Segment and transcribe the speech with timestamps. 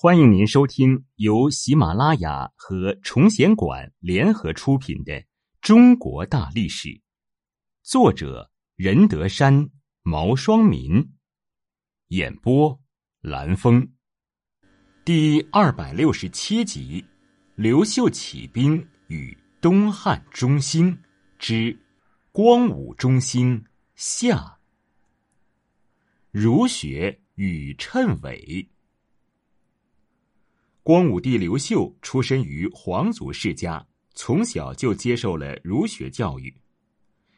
[0.00, 5.12] 欢迎您收听由喜马拉雅和崇贤馆联合出品的
[5.60, 6.88] 《中国大历史》，
[7.82, 9.68] 作者任德山、
[10.04, 11.04] 毛双民，
[12.10, 12.80] 演播
[13.22, 13.92] 蓝峰，
[15.04, 17.04] 第二百六十七集：
[17.56, 20.96] 刘秀起兵与东汉中兴
[21.40, 21.76] 之
[22.30, 23.64] 光武中兴
[23.96, 24.60] 下，
[26.30, 28.64] 儒学与谶纬。
[30.88, 36.50] 光武帝刘秀出身于皇族世家，从小就接受了儒学教育。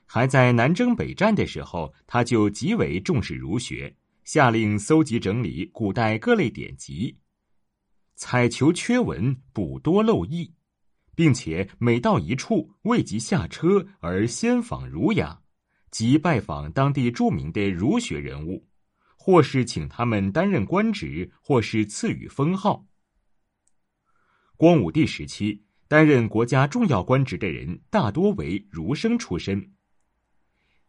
[0.07, 3.93] 还在南征北战的时候，他就极为重视儒学，
[4.23, 7.17] 下令搜集整理古代各类典籍，
[8.15, 10.55] 采求缺文，补多漏益，
[11.17, 15.37] 并且每到一处，未及下车而先访儒雅，
[15.91, 18.65] 即拜访当地著名的儒学人物，
[19.17, 22.87] 或是请他们担任官职，或是赐予封号。
[24.61, 29.73] 光武帝时期，担任国家重要官职的人大多为儒生出身。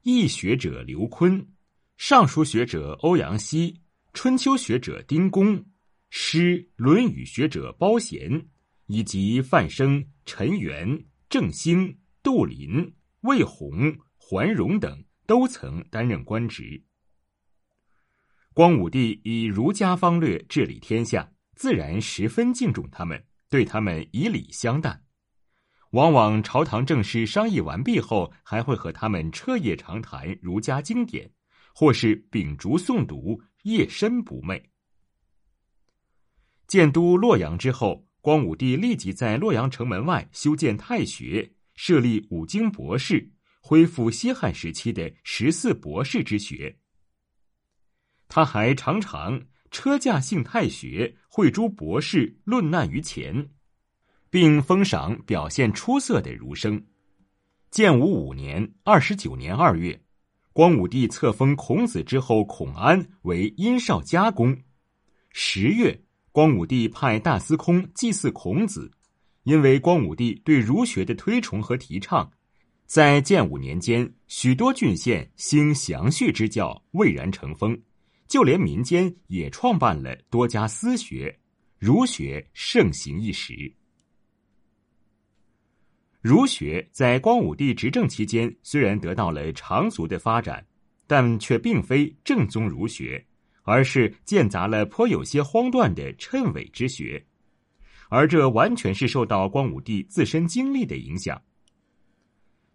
[0.02, 1.48] 易学者刘琨，
[1.96, 3.80] 尚书学者欧阳希，
[4.12, 5.64] 春秋学者丁公，
[6.10, 8.46] 诗、论语学者包贤，
[8.88, 16.84] 以及范生、陈元、郑兴、杜林、魏宏、桓荣等，都曾担任官职。
[18.54, 23.24] 光武帝以儒家方略治理天下，自然十分敬重他们。
[23.52, 25.04] 对他们以礼相待，
[25.90, 31.30] 往往朝堂政事商议完毕后，还会和他们彻夜长谈儒家经典，
[31.76, 34.64] 或是秉烛诵读，夜深不寐。
[36.66, 43.30] 建都洛阳之后，光武帝立即在洛阳城门外修建太学，设立五经博士，
[43.62, 46.80] 恢复西汉时期的十四博士之学。
[48.30, 49.42] 他还常常。
[49.72, 53.50] 车驾幸太学，会诸博士论难于前，
[54.30, 56.86] 并封赏表现出色的儒生。
[57.72, 60.00] 建武五年（二十九年二月），
[60.52, 64.56] 光武帝册封孔子之后孔安为殷少家公。
[65.32, 65.98] 十月，
[66.34, 68.92] 光武帝派大司空祭祀孔子。
[69.44, 72.30] 因为光武帝对儒学的推崇和提倡，
[72.86, 77.82] 在建武年间，许多郡县兴详序之教，蔚然成风。
[78.32, 81.38] 就连民间也创办了多家私学，
[81.78, 83.70] 儒学盛行一时。
[86.22, 90.66] 儒学在光武帝执政期间虽然得到了长足的发展，
[91.08, 93.22] 但却并非正宗儒学，
[93.64, 97.22] 而是间杂了颇有些荒诞的谶纬之学，
[98.08, 101.42] 而这完全是受到光武帝自身经历的影响。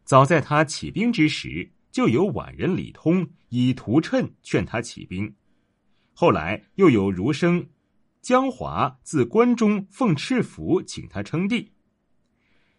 [0.05, 5.35] 早在他起兵之时，就有宛人李通以图谶劝他起兵。
[6.19, 7.69] 后来又有儒生
[8.23, 11.71] 江华自关中奉敕符请他称帝。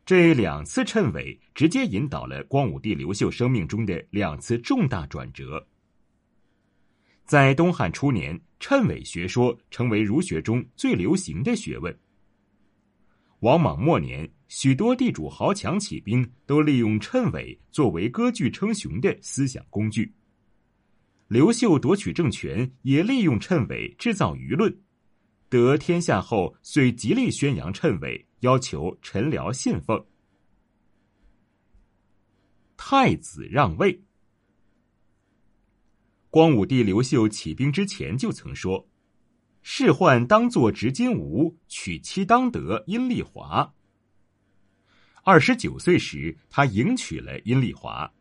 [0.04, 5.68] 这两次谶纬直接引导了光武帝刘秀生命中的两次重大转折。
[7.26, 11.96] 在东汉初年，谶纬学说成为儒学中最流行的学问。
[13.42, 20.12] 王莽末年，许多地主豪强起兵，都利用谶纬作为割据称雄的思想工具。
[21.28, 24.80] 刘秀夺取政权，也利用谶纬制造舆论。
[25.50, 30.06] 得天下后，遂极力宣扬谶纬，要求臣僚信奉。
[32.78, 34.02] 太子让位。
[36.30, 38.88] 光武帝刘秀起兵之前就曾说
[39.64, 43.74] ：“仕宦当作执金吾，娶妻当得阴丽华。”
[45.24, 48.14] 二十九岁时，他迎娶了阴丽华。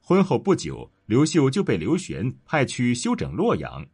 [0.00, 0.90] 婚后不久。
[1.10, 3.84] 刘秀就被刘玄派去修整洛阳，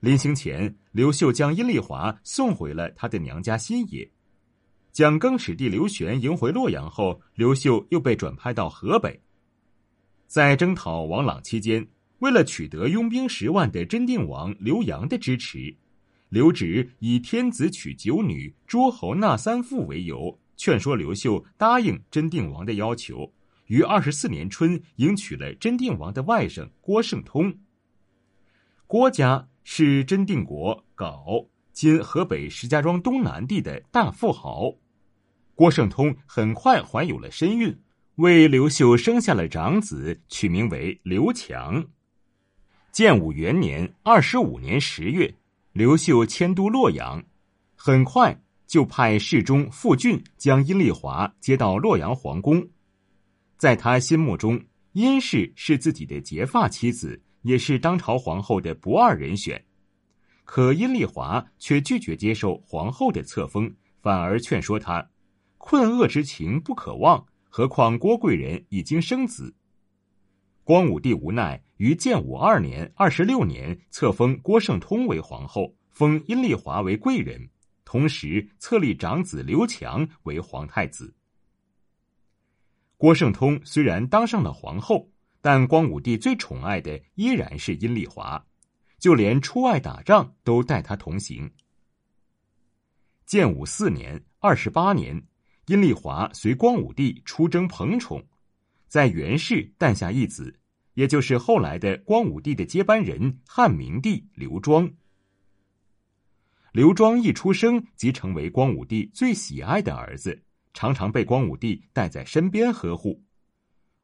[0.00, 4.10] 临行前，刘秀将阴丽华送回了他的娘家新野。
[4.90, 9.20] 将更始帝刘玄迎回洛阳后，刘秀又被转派到河北。
[10.26, 11.86] 在征讨王朗期间，
[12.18, 15.72] 为了取得拥兵十万的真定王刘阳的支持，
[16.28, 23.32] 刘植以天子娶九女、诸侯纳三妇为由，劝说刘秀答应真定王的要求。
[23.72, 27.56] 于二十四年春，迎娶了真定王的外甥郭圣通。
[28.86, 34.74] 郭家是真定国镐（今河北石家庄东南地）的大富豪。
[35.54, 37.74] 郭圣通很快怀有了身孕，
[38.16, 41.82] 为刘秀生下了长子，取名为刘强。
[42.90, 45.34] 建武元年二十五年十月，
[45.72, 47.24] 刘秀迁都洛阳，
[47.74, 52.68] 很快就派侍中傅俊将阴丽华接到洛阳皇宫。
[53.62, 54.60] 在他心目中，
[54.90, 59.64] 殷氏是自己的结发妻子，也是当朝皇后的不二人选。
[60.42, 65.08] 可殷丽华却拒绝接受皇后的册封，反而劝说他
[65.58, 69.54] ：“困厄之情不可忘，何况郭贵人已经生子。”
[70.64, 77.48] 光武帝无奈，于建武二年（二十六年）册封郭圣通为皇后，封殷丽华为贵人，
[77.84, 81.14] 同时册立长子刘强为皇太子。
[83.02, 85.10] 郭圣通虽然当上了皇后，
[85.40, 88.40] 但光武帝最宠爱的依然是阴丽华，
[89.00, 91.50] 就连出外打仗都带她同行。
[93.26, 95.20] 建武四年（二十八年），
[95.66, 98.24] 阴丽华随光武帝出征彭宠，
[98.86, 100.56] 在袁氏诞下一子，
[100.94, 104.88] 也就是后来的光武帝的接班人汉明帝刘庄。
[106.70, 110.44] 刘庄一出生即成为光武帝最喜爱的儿子。
[110.74, 113.22] 常常被光武帝带在身边呵护，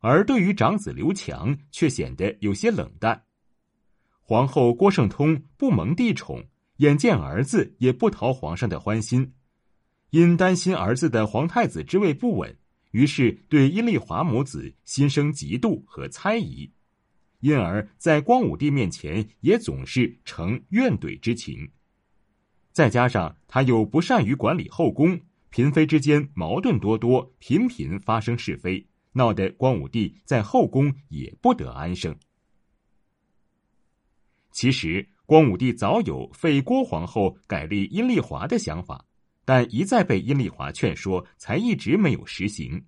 [0.00, 3.24] 而对于长子刘强却显得有些冷淡。
[4.20, 6.44] 皇后郭圣通不蒙帝宠，
[6.76, 9.32] 眼见儿子也不讨皇上的欢心，
[10.10, 12.56] 因担心儿子的皇太子之位不稳，
[12.90, 16.70] 于是对阴丽华母子心生嫉妒和猜疑，
[17.40, 21.70] 因而，在光武帝面前也总是呈怨怼之情。
[22.72, 25.20] 再加上他又不善于管理后宫。
[25.50, 32.14] 嫔妃之间矛盾多多，频频发生是非，闹得光武帝在后宫也不得安生。
[34.52, 39.04] 其实，光武帝早有废郭皇后改立阴丽华的想法，
[39.44, 42.84] 但一再被阴丽华劝说，才一直没有实行。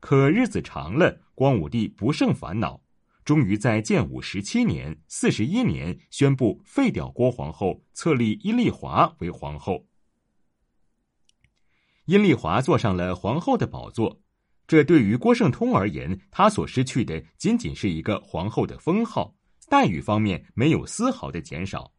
[0.00, 2.80] 可日子长了，光武帝不胜烦恼，
[3.24, 9.84] 终于在建武十七年（四十一年）宣布废掉郭皇后，册立阴丽华为皇后。
[12.06, 14.20] 阴丽华坐上了皇后的宝座，
[14.68, 19.34] 这对于郭圣通而言，他所失去的仅仅是一个皇后的封号，
[19.68, 21.92] 待遇方面没有丝毫的减少。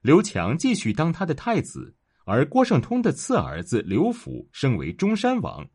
[0.00, 1.94] 刘强继续当他的太子，
[2.24, 5.68] 而郭圣通的次儿子刘辅升为中山王。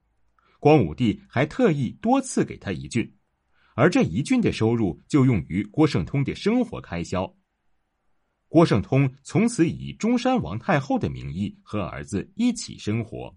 [0.60, 3.16] 光武帝还特意多次给他一郡，
[3.76, 7.32] 而这一郡的收入就用于郭圣通的生活开销。
[8.48, 13.36] 郭圣通从此以中山王太后的名义和儿子一起生活。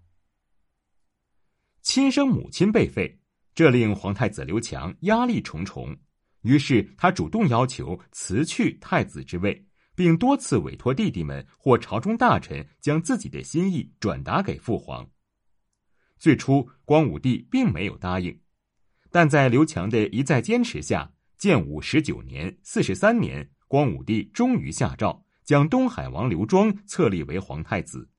[1.85, 3.15] 亲生母亲被废，
[3.53, 5.95] 这令皇太子刘强压力重重。
[6.41, 15.07] 于是他主动要求辞去太子之位，并多次委托弟弟们或朝中大臣将自己的心意转达给父皇。
[16.17, 18.35] 最初，光武帝并没有答应，
[19.11, 28.09] 但在刘强的一再坚持下，建武十九年（四十三年），光武帝终于下诏将东海王刘庄册立为皇太子，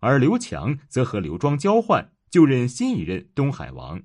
[0.00, 2.10] 而刘强则和刘庄交换。
[2.30, 4.00] 就任新一任东海王。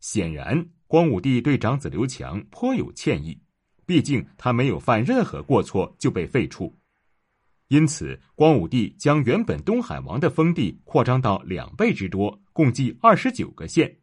[0.00, 3.40] 显然，光武帝对长子刘强颇有歉意，
[3.84, 6.72] 毕竟他没有犯任何过错就被废黜。
[7.68, 13.98] 因此，光武帝将原本东海王的封地扩张到两倍之多，共计二十九个县，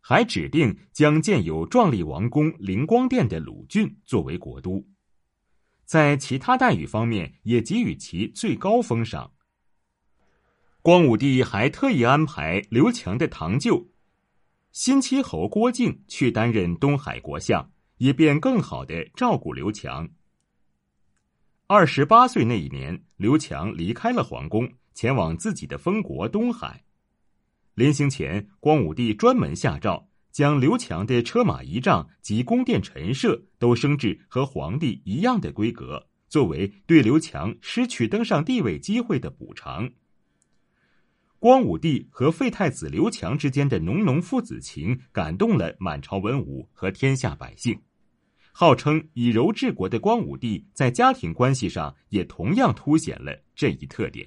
[0.00, 4.84] 还指定将建有壮丽王宫灵光殿的鲁郡作为国都。
[5.84, 9.30] 在其他待遇方面，也给予其最高封赏。
[10.84, 13.88] 光武帝还特意安排刘强的堂舅
[14.70, 20.06] 新七侯郭靖去担任东海国相，以便更好的照顾刘强。
[21.66, 26.84] 二十八岁那一年，刘强离开了皇宫，前往自己的封国东海。
[27.74, 39.90] 临行前，光武帝专门下诏，将刘强的车马仪仗及宫殿陈设都升至和皇帝一样的规格，作为对刘强失去登上帝位机会的补偿。
[41.44, 47.78] 光武帝和废太子刘强之间的浓浓父子情，感动了满朝文武和天下百姓。
[48.50, 54.26] 号称以柔治国的光武帝，在家庭关系上也同样凸显了这一特点。